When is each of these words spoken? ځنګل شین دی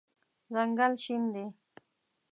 ځنګل 0.53 0.93
شین 1.03 1.23
دی 1.33 1.45